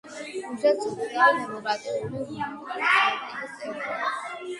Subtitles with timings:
[0.45, 2.21] რუსეთის სოციალ-დემოკრატიული
[2.53, 4.01] მუშათა პარტიის წევრი.